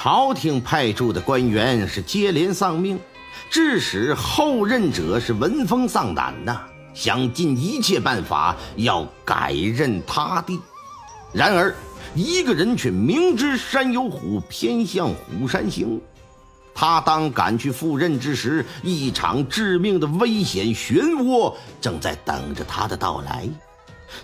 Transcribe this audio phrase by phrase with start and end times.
[0.00, 3.00] 朝廷派驻的官员是接连丧命，
[3.50, 6.60] 致使后任者是闻风丧胆呐，
[6.94, 10.56] 想尽一切办法要改任他地。
[11.32, 11.74] 然而，
[12.14, 16.00] 一个人却明知山有虎，偏向虎山行。
[16.72, 23.48] 他当赶去赴任之时，一场致命的危险漩涡正在等着他的到来。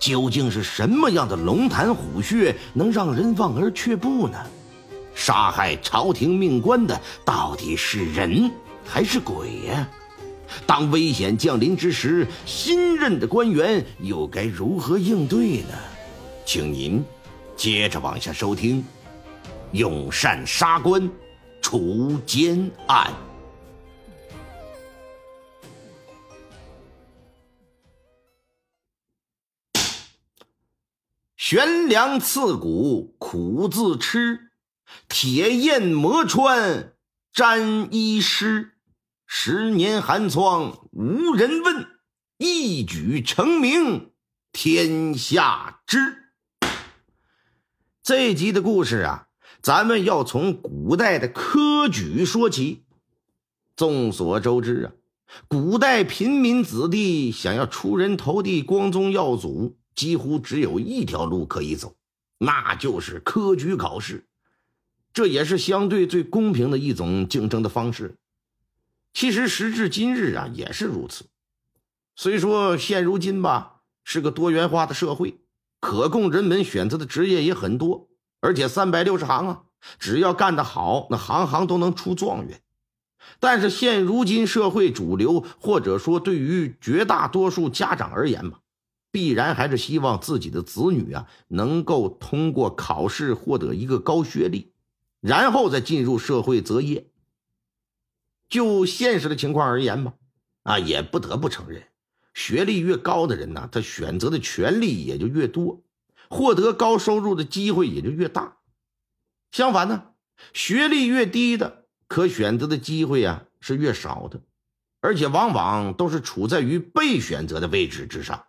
[0.00, 4.36] 究竟是什么样的龙潭虎穴，能让人望而却步呢？
[5.20, 8.50] 杀害朝廷命官的到底是人
[8.86, 9.86] 还是鬼呀？
[10.66, 15.74] 当危险降临之时，新任的官员又该如何应对呢？
[16.46, 17.04] 请您
[17.54, 18.82] 接着往下收听
[19.72, 21.08] 《永善杀官
[21.60, 23.06] 除奸案》。
[31.36, 34.49] 悬梁刺股苦自吃。
[35.08, 36.94] 铁砚磨穿
[37.32, 38.72] 沾衣湿，
[39.26, 41.86] 十年寒窗无人问，
[42.38, 44.12] 一举成名
[44.52, 46.32] 天下知。
[48.02, 49.28] 这集的故事啊，
[49.62, 52.84] 咱们要从古代的科举说起。
[53.76, 54.92] 众所周知啊，
[55.48, 61.94] 古代平民子弟想要出人头地、光宗耀祖，几乎只有一条路可以走，
[62.38, 64.26] 那就是科举考试。
[65.12, 68.16] 这也是相对最公平的一种竞争的方式。
[69.12, 71.26] 其实时至今日啊，也是如此。
[72.14, 75.40] 虽说现如今吧是个多元化的社会，
[75.80, 78.08] 可供人们选择的职业也很多，
[78.40, 79.62] 而且三百六十行啊，
[79.98, 82.60] 只要干得好，那行行都能出状元。
[83.38, 88.60] 但是现如今社会主流，或者说对于绝大多数家长而言吧，
[89.10, 94.69] 必然还是希望自己的子女啊能够通过考试获得一个高学历。
[95.20, 97.10] 然后再进入社会择业。
[98.48, 100.14] 就现实的情况而言吧，
[100.64, 101.86] 啊，也不得不承认，
[102.34, 105.84] 学历越高的人呢，他选择的权利也就越多，
[106.28, 108.56] 获得高收入的机会也就越大。
[109.52, 110.14] 相反呢，
[110.52, 114.42] 学历越低的，可选择的机会啊是越少的，
[115.00, 118.46] 而且往往都是处在于被选择的位置之上。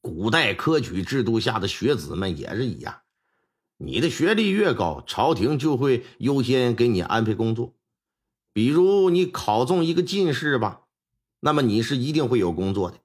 [0.00, 3.02] 古代科举制度下的学子们也是一样。
[3.84, 7.74] 你的学历越高，朝廷就会优先给你安排工作。
[8.52, 10.82] 比如你考中一个进士吧，
[11.40, 12.98] 那么你是一定会有工作的。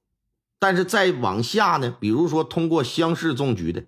[0.59, 3.85] 但是再往下呢，比如说通过乡试中举的，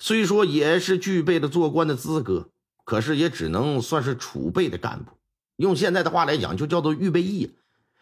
[0.00, 2.50] 虽说也是具备了做官的资格，
[2.84, 5.12] 可是也只能算是储备的干部。
[5.56, 7.54] 用现在的话来讲，就叫做预备役。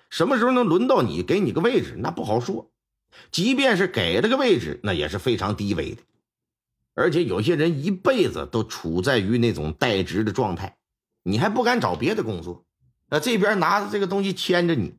[0.09, 2.71] 什么时候能轮到你，给你个位置，那不好说。
[3.31, 6.03] 即便是给了个位置，那也是非常低微的。
[6.95, 10.77] 而且有些人一辈子都处在于那种待职的状态，
[11.23, 12.65] 你还不敢找别的工作，
[13.09, 14.95] 那这边拿着这个东西牵着你，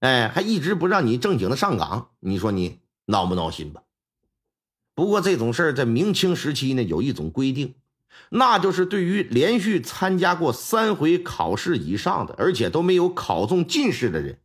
[0.00, 3.82] 哎，还一直不让你正经的上岗，你说你闹不闹心吧？
[4.94, 7.74] 不过这种事儿在明清时期呢，有一种规定，
[8.30, 14.40] 那就是对于连续参加过三回考试以上的，而且都没有考中进士的人，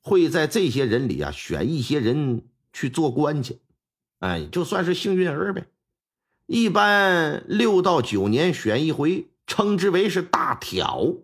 [0.00, 3.60] 会在这些人里啊选一些人去做官去，
[4.18, 5.64] 哎，就算是幸运儿呗。
[6.46, 11.14] 一般六到九年选一回，称之为是大挑。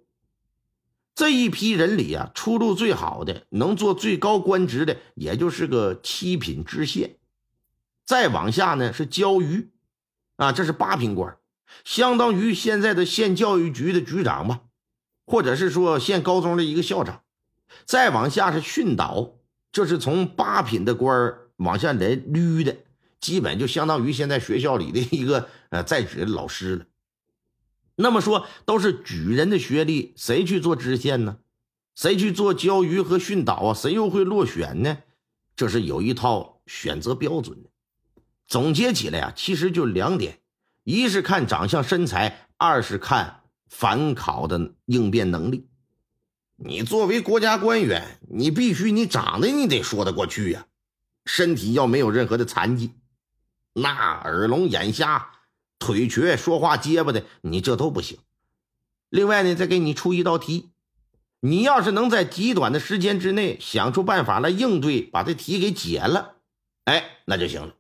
[1.15, 7.17] 这一批人里啊，出路最好的，能做最高官职的，也就是个七品知县。
[8.07, 9.69] 再往下呢是教余，
[10.37, 11.37] 啊，这是八品官，
[11.85, 14.63] 相当于现在的县教育局的局长吧，
[15.27, 17.23] 或者是说县高中的一个校长。
[17.85, 19.35] 再往下是训导，
[19.71, 22.79] 这是从八品的官往下来捋的。
[23.21, 26.87] 基本就相当于现在学校里的一个呃在职的老师了。
[27.97, 31.39] 那么说，都是举人的学历，谁去做知县呢？
[31.95, 33.75] 谁去做教育和训导啊？
[33.75, 34.99] 谁又会落选呢？
[35.55, 37.69] 这是有一套选择标准的。
[38.47, 40.41] 总结起来啊，其实就两点：
[40.85, 45.69] 一是看长相身材，二是看反考的应变能力。
[46.57, 50.67] 你作为国家官员，你必须你长得你得说得过去呀，
[51.27, 52.93] 身体要没有任何的残疾。
[53.81, 55.31] 那耳聋眼瞎、
[55.79, 58.19] 腿瘸、说话结巴的，你这都不行。
[59.09, 60.71] 另外呢，再给你出一道题，
[61.41, 66.37] 你要是能在极短的时间之内想出办法来应对，把这题给解了，
[66.85, 67.75] 哎，那就行了。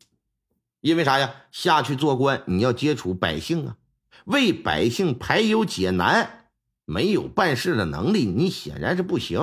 [0.80, 1.34] 因为啥呀？
[1.52, 3.76] 下去做官，你要接触百姓啊，
[4.24, 6.48] 为百姓排忧解难，
[6.86, 9.40] 没有办事的能力，你显然是不行。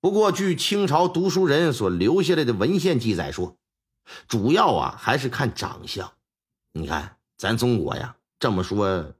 [0.00, 3.58] 不过，据清朝读书人所留下来的文献记载说，
[4.28, 6.12] 主要啊还是看长相。
[6.72, 9.14] 你看，咱中国呀，这么说，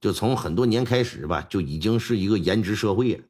[0.00, 3.24] 就从很多年开始吧，就已经是一个颜值社会了。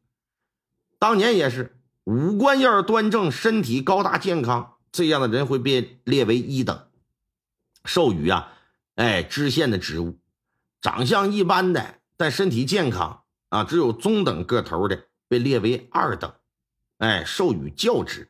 [0.99, 4.75] 当年也是，五官要是端正，身体高大健康。
[4.93, 6.89] 这样的人会被列为一等，
[7.85, 8.53] 授予啊，
[8.97, 10.19] 哎，知县的职务；
[10.81, 16.35] 长相一般的，但身体健康啊，只有中等个头的，被列为二等，
[16.99, 18.25] 哎，授予教职；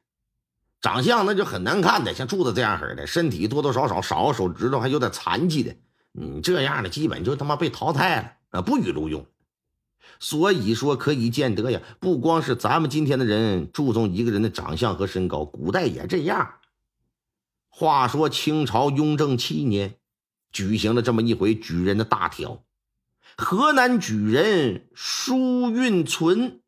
[0.81, 5.77] 长相那就很难看的，像柱子这样式的，身体多多少少少手指头还有点残疾的，
[6.13, 9.27] 你这样的基本就他妈被淘汰了啊，不予录用。
[10.19, 16.55] 所以说，可以见得呀，不光是咱们今天的人注重一个人的长相和身高，古代也这样。
[17.69, 19.97] 话说清朝雍正七年，
[20.53, 22.63] 举行了这么一回举人的大挑。
[23.37, 26.61] 河南举人舒运存，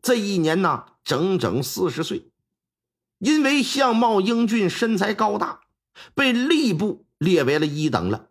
[0.00, 2.29] 这一年呢，整整四十岁，
[3.20, 5.60] 因为相貌英俊、身材高大，
[6.14, 8.26] 被吏部列为了一等了，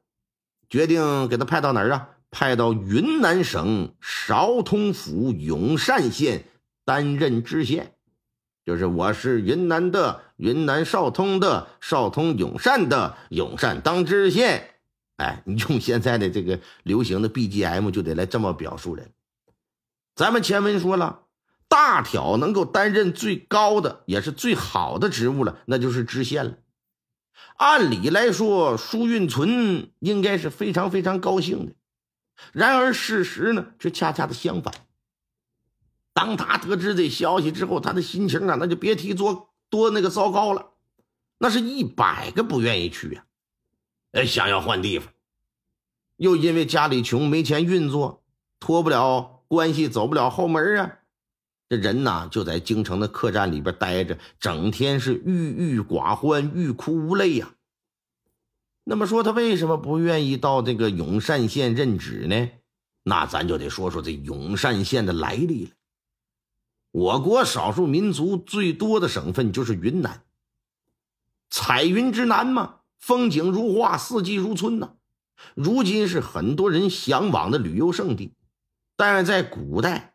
[0.68, 2.09] 决定给他派到哪儿啊？
[2.31, 3.95] 派到云南省
[4.27, 6.44] 昭通府永善县
[6.86, 7.94] 担任知县，
[8.65, 14.75] 就是我是云南的云南昭通的昭通永善的永善当知县。
[15.18, 19.12] 哎，你用现在的这个流行的 BGM 就得来这么表述人。
[20.15, 21.21] 咱们前文说了，
[21.69, 26.57] 大挑能够担任最高的也是最好的职务了，那就是知县了。
[27.56, 31.74] 按理来说，舒运存应该是非常非常高兴的。
[32.51, 34.74] 然而事实呢，却恰恰的相反。
[36.13, 40.72] 当他得知这消息之后，他的心情啊，那就别提多多那个糟糕了，
[41.38, 43.25] 那是一百个不愿意去呀，
[44.13, 45.13] 哎，想要换地方，
[46.18, 48.24] 又因为家里穷没钱运作，
[48.60, 50.99] 托不了关系，走不了后门啊，
[51.69, 57.54] 这人呐就在京城的客栈里边待着，整天是郁郁寡欢，欲哭无泪呀。
[58.83, 62.50] 那么说他为什么不愿意到这个永善县任职呢？
[63.04, 65.71] 那咱就得说说这永善县的来历了。
[66.92, 70.24] 我国少数民族最多的省份就是云南，
[71.51, 74.94] 彩云之南嘛，风景如画，四季如春呐。
[75.54, 78.33] 如今是很多人向往的旅游胜地，
[78.95, 80.09] 但是在古代，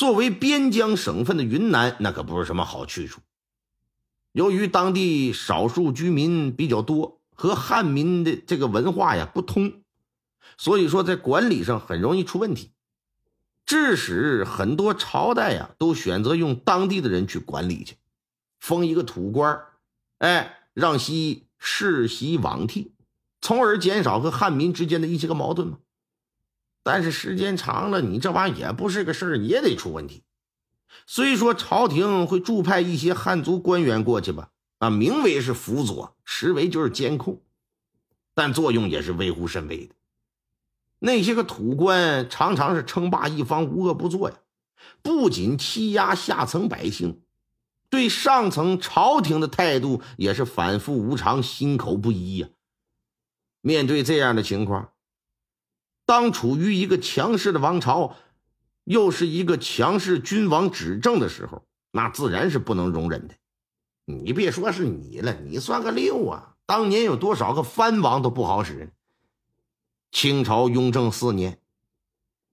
[0.00, 3.20] 作为边疆省份的云南，那可不是什么好去处。
[4.32, 7.20] 由于当地少数居民比较多。
[7.34, 9.82] 和汉民的这个文化呀不通，
[10.56, 12.70] 所以说在管理上很容易出问题，
[13.64, 17.96] 致使很多朝代呀都选择用当地的人去管理去，
[18.58, 19.58] 封一个土官
[20.18, 22.92] 哎，让其世袭罔替，
[23.40, 25.78] 从而减少和汉民之间的一些个矛盾嘛。
[26.82, 30.22] 但是时间长了，你这玩意也不是个事儿，也得出问题。
[31.06, 34.50] 虽说朝廷会驻派一些汉族官员过去吧。
[34.80, 37.42] 啊，名为是辅佐，实为就是监控，
[38.32, 39.94] 但作用也是微乎甚微的。
[41.00, 44.36] 那些个土官常常是称霸一方，无恶不作呀，
[45.02, 47.20] 不仅欺压下层百姓，
[47.90, 52.48] 对上层朝廷的态度也是反复无常，心口不一呀。
[53.60, 54.92] 面对这样的情况，
[56.10, 58.16] 当处于一个强势的王朝，
[58.82, 61.62] 又是一个强势君王执政的时候，
[61.92, 63.36] 那自然是不能容忍的。
[64.06, 66.56] 你别说是你了，你算个六啊！
[66.66, 68.92] 当年有多少个藩王都不好使。
[70.10, 71.60] 清朝雍正四年，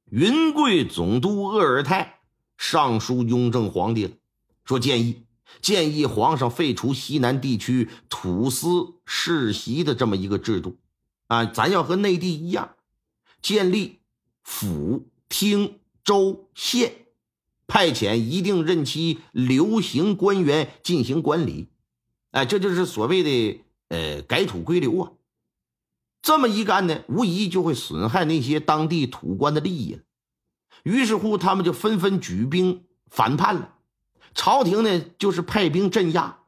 [0.06, 2.20] 云贵总督鄂尔泰
[2.60, 4.20] 上书雍正皇帝，
[4.66, 5.24] 说建议
[5.62, 10.78] 建议皇上废除西南地区土司世袭的这么一个制度，
[11.26, 12.76] 啊，咱要和内地一样，
[13.42, 14.00] 建立
[14.44, 16.94] 府厅州县。
[17.70, 21.68] 派遣一定任期流行官员进行管理，
[22.32, 25.12] 哎，这就是所谓的呃改土归流啊。
[26.22, 30.00] 这么一干呢，无疑就会损害那些当地土官的利益了。
[30.84, 33.74] 于是乎，他们就纷纷举兵反叛了。
[34.34, 36.40] 朝廷呢，就是派兵镇压。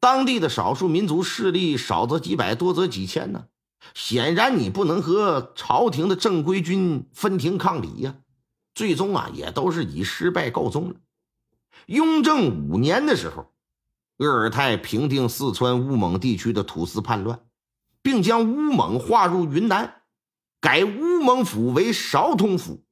[0.00, 3.48] 当地的少数民族势力少则几百，多则几千呢。
[3.94, 8.16] 显然，你不能和朝廷的正规军分庭抗礼呀。
[8.74, 10.94] 最终啊，也都是以失败告终了。
[11.86, 13.52] 雍正五年的时候，
[14.18, 17.40] 鄂尔泰平定四川乌蒙地区的土司叛乱，
[18.02, 20.02] 并将乌蒙划入云南，
[20.60, 22.84] 改乌蒙府为昭通府。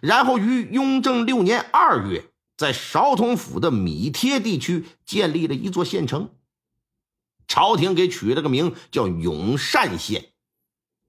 [0.00, 6.30] 然后于雍正六年二月，在昭通府的米贴地区建立了一座县城。
[7.50, 10.30] 朝廷给取了个名叫永善县，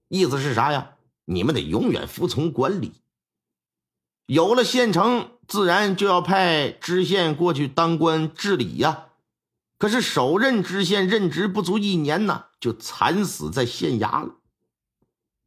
[0.08, 0.96] 意思是啥呀？
[1.24, 2.94] 你们得永远服从管理。
[4.26, 9.10] 有了县城，自然就要派知县过去当官治理呀。
[9.78, 14.34] 可是首任知县任职不足一年呢，就惨死在县衙了。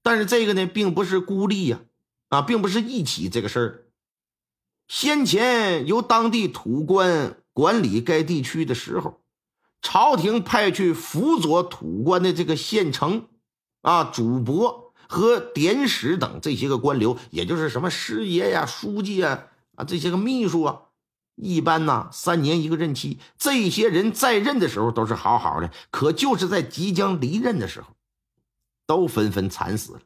[0.01, 1.81] 但是这个呢，并不是孤立呀，
[2.29, 3.85] 啊，并不是一起这个事儿。
[4.87, 9.24] 先前由当地土官管理该地区的时候，
[9.85, 13.27] 朝廷派去辅佐土官的这个县城，
[13.83, 14.83] 啊，主簿。
[15.07, 19.43] 和典史等这些个官僚，也就是什么师爷呀、书记啊、
[19.75, 20.81] 啊这些个秘书啊，
[21.35, 23.19] 一般呢三年一个任期。
[23.37, 27.93] 这些人在任的时候都是好好的，可就是在即将离任的时候，
[28.87, 29.99] 都纷纷惨死了。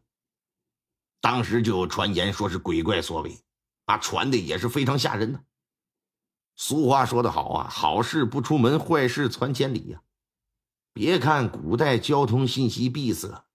[1.22, 3.40] 当时就有传言说是鬼怪所为，
[3.86, 5.40] 啊，传的也是非常吓人的。
[6.62, 10.02] 俗话说得好啊，好事不出门，坏事传千里呀。
[10.92, 13.46] 别看古代交通信息闭塞。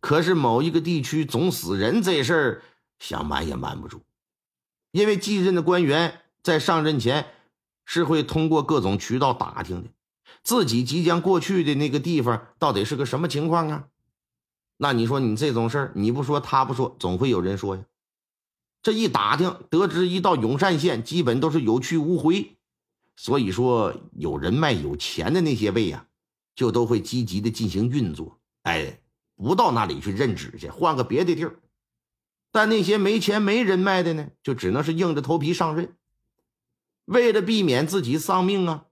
[0.00, 2.62] 可是某一个地区总死人这事儿，
[2.98, 4.00] 想瞒也瞒不住，
[4.92, 7.26] 因为继任的官员在上任前
[7.84, 9.90] 是会通过各种渠道打听的，
[10.42, 13.88] 自己即将过去的那个地方到底是个什么情况啊？
[14.78, 17.84] 那你说你这种事儿，你不说他不说，总会有人说呀。
[18.82, 22.56] 这一打听，得知一到永善县基本都是有去无回，
[23.16, 26.06] 所以说有人脉有钱的那些位呀，
[26.54, 29.00] 就都会积极的进行运作，哎。
[29.40, 31.60] 不到那里去任职去，换个别的地儿。
[32.50, 35.96] 但那些没钱没人脉的呢，就只能是硬着头皮上任。
[37.04, 38.86] 为了避免自己丧命啊，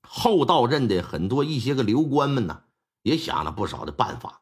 [0.00, 2.62] 后到任的很多一些个流官们呢，
[3.02, 4.40] 也想了不少的办法。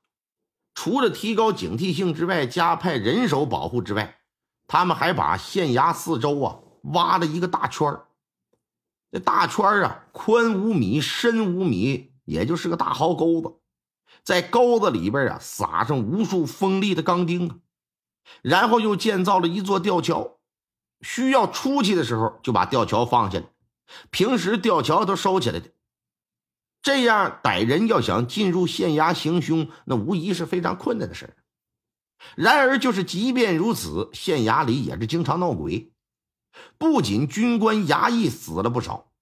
[0.72, 4.17] 除了提高警惕性之外，加派人手保护之外，
[4.68, 8.06] 他们还把县衙四周啊挖了一个大圈儿。
[9.10, 13.54] 这大圈儿啊，宽五米，深五米，也就是个大壕沟子。
[14.22, 17.62] 在沟子里边啊，撒上无数锋利的钢钉，
[18.42, 20.38] 然后又建造了一座吊桥。
[21.00, 23.46] 需要出去的时候，就把吊桥放下来。
[24.10, 25.70] 平时吊桥都收起来的。
[26.82, 31.34] 这样，歹人要想进入县衙行凶，那无疑是非常困难的事
[32.36, 35.92] 然而，就是即便如此，县衙里也是经常闹鬼。
[36.76, 39.12] 不仅军官衙役死了不少，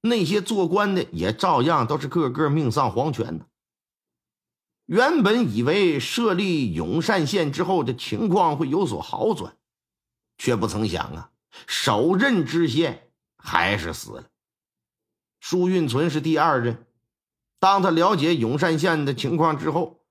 [0.00, 3.46] 那些做官的也照样都是个个命丧黄泉呢。
[4.86, 9.56] 原本以为设立永善县之后的情况会有所好转，
[10.38, 11.30] 却不曾想啊，
[11.66, 14.30] 首任知县还是死了。
[15.40, 16.86] 舒运存是第二任，
[17.58, 20.04] 当他了解永善县的情况之后，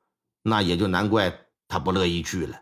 [0.44, 1.45] 那也就难怪
[1.76, 2.62] 他不乐意去了。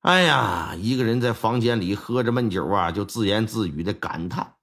[0.00, 4.56] 哎呀，一个人在房间里喝着闷酒啊，就自言自语的感叹，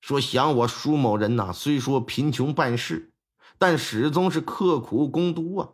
[0.00, 3.12] 说：“想我舒某人呐，虽说贫穷半世。”
[3.58, 5.68] 但始终是刻苦攻读啊，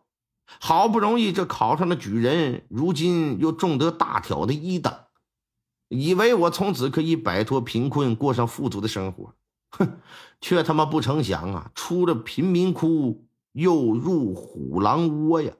[0.61, 4.95] 好不容易这考上了举人，如今又中得大挑的一等，
[5.89, 9.35] 以为我从此可以摆脱贫困，过上富足的生活，
[9.71, 10.01] 哼，
[10.41, 15.53] 却他妈不成想啊，出了贫民窟又入虎狼窝呀，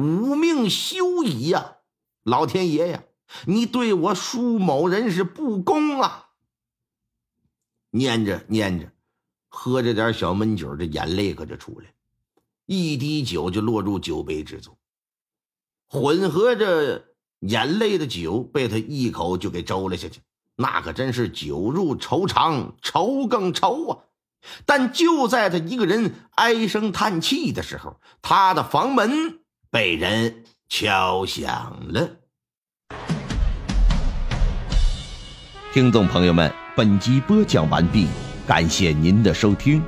[0.00, 1.76] 无命休矣呀！
[2.22, 3.04] 老天爷呀，
[3.46, 6.30] 你对我舒某人是不公啊！
[7.90, 8.90] 念着念着。
[9.52, 11.92] 喝着点小闷酒，这眼泪可就出来，
[12.66, 14.78] 一滴酒就落入酒杯之中，
[15.88, 17.06] 混合着
[17.40, 20.20] 眼泪的酒被他一口就给周了下去，
[20.54, 23.98] 那可真是酒入愁肠，愁更愁啊！
[24.66, 29.39] 但就在他一个人唉声叹气的时候，他的房门
[29.72, 32.16] 被人敲响了。
[35.72, 38.08] 听众朋友们，本集播讲完毕。
[38.48, 39.80] 感谢您的收听。